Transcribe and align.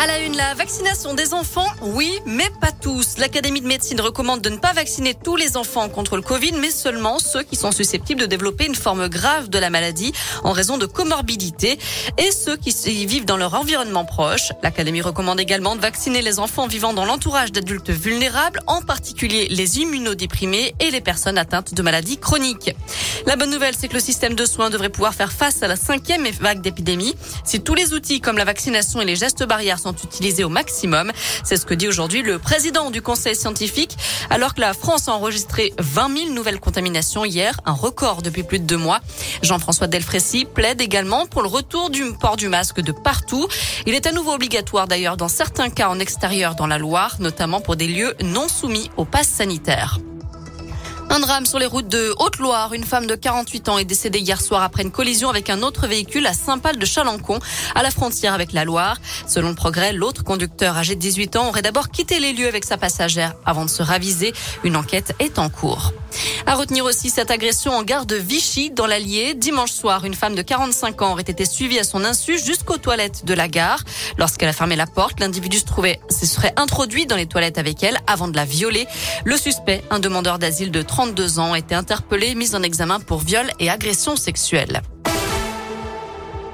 À 0.00 0.06
la 0.06 0.20
une, 0.20 0.36
la 0.36 0.54
vaccination 0.54 1.14
des 1.14 1.34
enfants, 1.34 1.66
oui, 1.82 2.20
mais 2.24 2.48
pas 2.60 2.70
tous. 2.70 3.18
L'Académie 3.18 3.60
de 3.60 3.66
médecine 3.66 4.00
recommande 4.00 4.40
de 4.40 4.48
ne 4.48 4.56
pas 4.56 4.72
vacciner 4.72 5.12
tous 5.12 5.34
les 5.34 5.56
enfants 5.56 5.88
contre 5.88 6.14
le 6.14 6.22
Covid, 6.22 6.52
mais 6.52 6.70
seulement 6.70 7.18
ceux 7.18 7.42
qui 7.42 7.56
sont 7.56 7.72
susceptibles 7.72 8.20
de 8.20 8.26
développer 8.26 8.66
une 8.66 8.76
forme 8.76 9.08
grave 9.08 9.48
de 9.48 9.58
la 9.58 9.70
maladie 9.70 10.12
en 10.44 10.52
raison 10.52 10.78
de 10.78 10.86
comorbidité 10.86 11.80
et 12.16 12.30
ceux 12.30 12.56
qui 12.56 12.70
vivent 13.06 13.24
dans 13.24 13.36
leur 13.36 13.54
environnement 13.54 14.04
proche. 14.04 14.52
L'Académie 14.62 15.00
recommande 15.00 15.40
également 15.40 15.74
de 15.74 15.80
vacciner 15.80 16.22
les 16.22 16.38
enfants 16.38 16.68
vivant 16.68 16.92
dans 16.92 17.04
l'entourage 17.04 17.50
d'adultes 17.50 17.90
vulnérables, 17.90 18.60
en 18.68 18.82
particulier 18.82 19.48
les 19.50 19.80
immunodéprimés 19.80 20.76
et 20.78 20.92
les 20.92 21.00
personnes 21.00 21.38
atteintes 21.38 21.74
de 21.74 21.82
maladies 21.82 22.18
chroniques. 22.18 22.70
La 23.26 23.34
bonne 23.34 23.50
nouvelle, 23.50 23.74
c'est 23.76 23.88
que 23.88 23.94
le 23.94 24.00
système 24.00 24.36
de 24.36 24.46
soins 24.46 24.70
devrait 24.70 24.90
pouvoir 24.90 25.14
faire 25.14 25.32
face 25.32 25.64
à 25.64 25.66
la 25.66 25.74
cinquième 25.74 26.24
vague 26.40 26.60
d'épidémie 26.60 27.16
si 27.42 27.60
tous 27.60 27.74
les 27.74 27.94
outils 27.94 28.20
comme 28.20 28.38
la 28.38 28.44
vaccination 28.44 29.00
et 29.00 29.04
les 29.04 29.16
gestes 29.16 29.42
barrières 29.42 29.80
utilisés 29.92 30.44
au 30.44 30.48
maximum. 30.48 31.12
C'est 31.44 31.56
ce 31.56 31.66
que 31.66 31.74
dit 31.74 31.88
aujourd'hui 31.88 32.22
le 32.22 32.38
président 32.38 32.90
du 32.90 33.02
conseil 33.02 33.34
scientifique, 33.34 33.96
alors 34.30 34.54
que 34.54 34.60
la 34.60 34.74
France 34.74 35.08
a 35.08 35.12
enregistré 35.12 35.72
20 35.78 36.16
000 36.16 36.30
nouvelles 36.32 36.60
contaminations 36.60 37.24
hier, 37.24 37.60
un 37.64 37.72
record 37.72 38.22
depuis 38.22 38.42
plus 38.42 38.58
de 38.58 38.64
deux 38.64 38.76
mois. 38.76 39.00
Jean-François 39.42 39.86
Delfrécy 39.86 40.44
plaide 40.44 40.80
également 40.80 41.26
pour 41.26 41.42
le 41.42 41.48
retour 41.48 41.90
du 41.90 42.12
port 42.12 42.36
du 42.36 42.48
masque 42.48 42.80
de 42.80 42.92
partout. 42.92 43.46
Il 43.86 43.94
est 43.94 44.06
à 44.06 44.12
nouveau 44.12 44.32
obligatoire 44.32 44.88
d'ailleurs 44.88 45.16
dans 45.16 45.28
certains 45.28 45.70
cas 45.70 45.88
en 45.88 45.98
extérieur 45.98 46.54
dans 46.54 46.66
la 46.66 46.78
Loire, 46.78 47.16
notamment 47.20 47.60
pour 47.60 47.76
des 47.76 47.86
lieux 47.86 48.14
non 48.22 48.48
soumis 48.48 48.90
au 48.96 49.04
pass 49.04 49.28
sanitaire. 49.28 49.98
Un 51.10 51.20
drame 51.20 51.46
sur 51.46 51.58
les 51.58 51.66
routes 51.66 51.88
de 51.88 52.14
Haute-Loire. 52.18 52.74
Une 52.74 52.84
femme 52.84 53.06
de 53.06 53.14
48 53.14 53.70
ans 53.70 53.78
est 53.78 53.86
décédée 53.86 54.18
hier 54.18 54.40
soir 54.40 54.62
après 54.62 54.82
une 54.82 54.90
collision 54.90 55.30
avec 55.30 55.48
un 55.48 55.62
autre 55.62 55.86
véhicule 55.86 56.26
à 56.26 56.34
Saint-Pal 56.34 56.76
de 56.76 56.84
Chalancon, 56.84 57.38
à 57.74 57.82
la 57.82 57.90
frontière 57.90 58.34
avec 58.34 58.52
la 58.52 58.64
Loire. 58.64 58.98
Selon 59.26 59.48
le 59.48 59.54
progrès, 59.54 59.94
l'autre 59.94 60.22
conducteur 60.22 60.76
âgé 60.76 60.94
de 60.96 61.00
18 61.00 61.36
ans 61.36 61.48
aurait 61.48 61.62
d'abord 61.62 61.88
quitté 61.88 62.20
les 62.20 62.34
lieux 62.34 62.46
avec 62.46 62.64
sa 62.64 62.76
passagère 62.76 63.34
avant 63.46 63.64
de 63.64 63.70
se 63.70 63.82
raviser. 63.82 64.34
Une 64.64 64.76
enquête 64.76 65.14
est 65.18 65.38
en 65.38 65.48
cours. 65.48 65.92
À 66.46 66.54
retenir 66.54 66.84
aussi 66.84 67.10
cette 67.10 67.30
agression 67.30 67.72
en 67.72 67.82
gare 67.82 68.06
de 68.06 68.16
Vichy 68.16 68.70
dans 68.70 68.86
l'Allier. 68.86 69.34
Dimanche 69.34 69.72
soir, 69.72 70.04
une 70.04 70.14
femme 70.14 70.34
de 70.34 70.42
45 70.42 71.02
ans 71.02 71.12
aurait 71.12 71.22
été 71.22 71.44
suivie 71.44 71.78
à 71.78 71.84
son 71.84 72.04
insu 72.04 72.38
jusqu'aux 72.38 72.78
toilettes 72.78 73.24
de 73.24 73.34
la 73.34 73.48
gare. 73.48 73.82
Lorsqu'elle 74.18 74.48
a 74.48 74.52
fermé 74.52 74.76
la 74.76 74.86
porte, 74.86 75.20
l'individu 75.20 75.58
se 75.58 75.64
trouvait, 75.64 76.00
se 76.10 76.26
serait 76.26 76.52
introduit 76.56 77.06
dans 77.06 77.16
les 77.16 77.26
toilettes 77.26 77.58
avec 77.58 77.82
elle 77.82 77.98
avant 78.06 78.28
de 78.28 78.36
la 78.36 78.44
violer. 78.44 78.86
Le 79.24 79.36
suspect, 79.36 79.82
un 79.90 79.98
demandeur 79.98 80.38
d'asile 80.38 80.70
de 80.70 80.82
32 80.98 81.38
ans, 81.38 81.54
été 81.54 81.76
interpellé, 81.76 82.34
mis 82.34 82.56
en 82.56 82.62
examen 82.64 82.98
pour 82.98 83.20
viol 83.20 83.46
et 83.60 83.70
agression 83.70 84.16
sexuelle. 84.16 84.82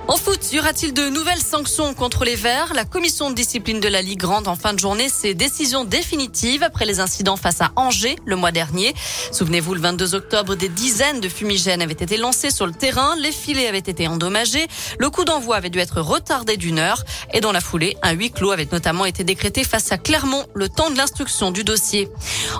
En 0.06 0.19
foot, 0.19 0.52
y 0.52 0.58
aura-t-il 0.58 0.92
de 0.92 1.08
nouvelles 1.08 1.41
sanctions 1.41 1.94
contre 1.94 2.27
les 2.27 2.36
Verts? 2.36 2.74
La 2.74 2.84
commission 2.84 3.30
de 3.30 3.34
discipline 3.34 3.80
de 3.80 3.88
la 3.88 4.02
Ligue 4.02 4.24
rend 4.24 4.46
en 4.46 4.55
fin 4.55 4.74
de 4.74 4.78
journée 4.78 5.08
ses 5.08 5.33
décisions 5.33 5.84
définitives 5.84 6.62
après 6.62 6.84
les 6.84 7.00
incidents 7.00 7.36
face 7.36 7.62
à 7.62 7.72
Angers 7.77 8.16
le 8.27 8.36
mois 8.36 8.52
dernier. 8.52 8.94
Souvenez-vous, 9.33 9.72
le 9.72 9.80
22 9.80 10.14
octobre, 10.14 10.56
des 10.56 10.69
dizaines 10.69 11.20
de 11.20 11.28
fumigènes 11.30 11.80
avaient 11.80 11.94
été 11.94 12.19
lancés 12.19 12.50
sur 12.50 12.66
le 12.66 12.74
terrain, 12.74 13.16
les 13.16 13.33
filets 13.33 13.66
avaient 13.66 13.78
été 13.78 14.06
endommagés, 14.06 14.66
le 14.98 15.08
coup 15.08 15.24
d'envoi 15.24 15.56
avait 15.56 15.70
dû 15.70 15.78
être 15.78 16.02
retardé 16.02 16.58
d'une 16.58 16.78
heure 16.78 17.02
et 17.33 17.41
dans 17.41 17.52
la 17.52 17.62
foulée, 17.62 17.96
un 18.02 18.12
huis 18.12 18.30
clos 18.30 18.50
avait 18.50 18.68
notamment 18.70 19.06
été 19.06 19.24
décrété 19.24 19.64
face 19.64 19.91
à 19.91 19.96
Clermont 19.96 20.44
le 20.55 20.68
temps 20.68 20.91
de 20.91 20.98
l'instruction 20.98 21.50
du 21.50 21.64
dossier. 21.64 22.11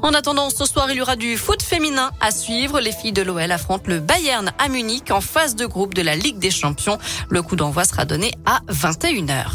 En 0.03 0.15
attendant, 0.15 0.49
ce 0.49 0.65
soir, 0.65 0.91
il 0.91 0.97
y 0.97 1.03
aura 1.03 1.17
du 1.17 1.37
foot 1.37 1.63
féminin 1.63 2.11
à 2.23 2.31
suivre. 2.31 2.81
Les 2.81 2.93
filles 2.93 3.13
de 3.13 3.23
l'OL 3.23 3.53
affrontent 3.53 3.85
le 3.87 4.01
Bayern 4.01 4.51
à 4.59 4.69
Munich 4.69 5.11
en 5.11 5.21
phase 5.21 5.57
de 5.57 5.67
groupe 5.67 5.93
de 5.93 6.03
la 6.03 6.17
Ligue 6.17 6.39
des 6.39 6.51
Champions. 6.51 6.99
Le 7.35 7.43
coup 7.43 7.57
d'envoi 7.57 7.85
sera 7.85 8.05
donné 8.05 8.31
à 8.47 8.61
21h. 8.69 9.47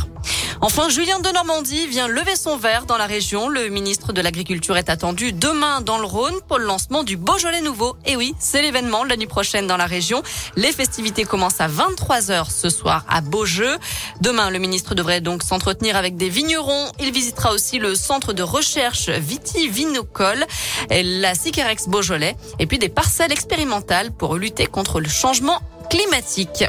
Enfin, 0.60 0.90
Julien 0.90 1.22
de 1.22 1.30
Normandie 1.30 1.88
vient 1.88 2.10
lever 2.10 2.36
son 2.36 2.58
verre 2.58 2.86
dans 2.86 2.98
la 2.98 3.06
région. 3.06 3.48
Le 3.48 3.70
ministre 3.70 4.12
de 4.12 4.20
l'Agriculture 4.20 4.76
est 4.76 4.90
attendu 4.90 5.32
demain 5.32 5.80
dans 5.80 5.98
le 5.98 6.04
Rhône 6.04 6.36
pour 6.50 6.60
le 6.60 6.66
lancement 6.66 7.04
du 7.04 7.16
Beaujolais 7.16 7.62
nouveau. 7.62 7.96
Et 8.06 8.18
oui, 8.18 8.36
c'est 8.38 8.62
l'événement 8.62 9.06
la 9.06 9.16
nuit 9.16 9.28
prochaine 9.28 9.66
dans 9.66 9.78
la 9.78 9.86
région. 9.86 10.22
Les 10.58 10.74
festivités 10.74 11.24
commencent 11.24 11.62
à 11.62 11.70
23h 11.70 12.52
ce 12.52 12.70
soir 12.70 13.06
à 13.08 13.22
Beaujeu. 13.22 13.78
Demain, 14.20 14.50
le 14.50 14.60
ministre 14.60 14.94
devrait 14.94 15.22
donc 15.22 15.42
s'entretenir 15.42 15.96
avec 15.96 16.18
des 16.18 16.28
vignerons. 16.28 16.92
Il 17.00 17.14
visitera 17.14 17.54
aussi 17.54 17.80
le 17.80 17.96
centre 17.96 18.34
de 18.34 18.44
recherche 18.44 19.08
vitivinicole, 19.08 20.46
la 20.90 21.34
Sicarex 21.34 21.88
Beaujolais, 21.88 22.36
et 22.60 22.66
puis 22.66 22.78
des 22.78 22.90
parcelles 22.90 23.32
expérimentales 23.32 24.12
pour 24.12 24.36
lutter 24.36 24.66
contre 24.66 25.00
le 25.00 25.08
changement 25.08 25.62
climatique. 25.90 26.66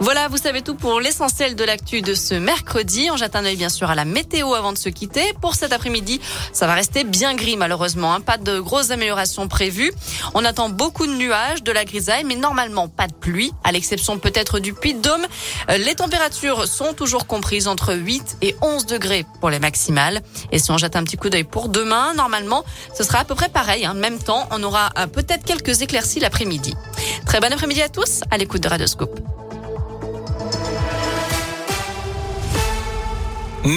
Voilà, 0.00 0.28
vous 0.28 0.36
savez 0.36 0.60
tout 0.60 0.74
pour 0.74 1.00
l'essentiel 1.00 1.54
de 1.54 1.64
l'actu 1.64 2.02
de 2.02 2.14
ce 2.14 2.34
mercredi. 2.34 3.08
On 3.12 3.16
jette 3.16 3.36
un 3.36 3.44
œil 3.44 3.56
bien 3.56 3.68
sûr 3.68 3.90
à 3.90 3.94
la 3.94 4.04
météo 4.04 4.54
avant 4.54 4.72
de 4.72 4.78
se 4.78 4.88
quitter. 4.88 5.32
Pour 5.40 5.54
cet 5.54 5.72
après-midi, 5.72 6.20
ça 6.52 6.66
va 6.66 6.74
rester 6.74 7.04
bien 7.04 7.34
gris 7.34 7.56
malheureusement. 7.56 8.12
Hein. 8.12 8.20
Pas 8.20 8.36
de 8.36 8.58
grosses 8.58 8.90
améliorations 8.90 9.48
prévues. 9.48 9.92
On 10.34 10.44
attend 10.44 10.68
beaucoup 10.68 11.06
de 11.06 11.12
nuages, 11.12 11.62
de 11.62 11.72
la 11.72 11.84
grisaille, 11.84 12.24
mais 12.24 12.34
normalement 12.34 12.88
pas 12.88 13.06
de 13.06 13.14
pluie, 13.14 13.52
à 13.62 13.72
l'exception 13.72 14.18
peut-être 14.18 14.58
du 14.58 14.74
Puy-de-Dôme. 14.74 15.26
Euh, 15.70 15.78
les 15.78 15.94
températures 15.94 16.66
sont 16.66 16.92
toujours 16.92 17.26
comprises 17.26 17.68
entre 17.68 17.94
8 17.94 18.38
et 18.42 18.56
11 18.62 18.86
degrés 18.86 19.24
pour 19.40 19.48
les 19.48 19.60
maximales. 19.60 20.22
Et 20.50 20.58
si 20.58 20.70
on 20.70 20.76
jette 20.76 20.96
un 20.96 21.04
petit 21.04 21.16
coup 21.16 21.30
d'œil 21.30 21.44
pour 21.44 21.68
demain, 21.68 22.14
normalement, 22.14 22.64
ce 22.96 23.04
sera 23.04 23.20
à 23.20 23.24
peu 23.24 23.34
près 23.34 23.48
pareil. 23.48 23.86
Hein. 23.86 23.94
Même 23.94 24.18
temps, 24.18 24.48
on 24.50 24.62
aura 24.64 24.90
euh, 24.98 25.06
peut-être 25.06 25.44
quelques 25.44 25.82
éclaircies 25.82 26.20
l'après-midi. 26.20 26.74
Très 27.26 27.40
bon 27.40 27.52
après-midi 27.52 27.80
à 27.80 27.88
tous 27.88 28.20
à 28.30 28.36
l'écoute 28.36 28.62
de 28.62 28.68
Radioscope. 28.68 29.33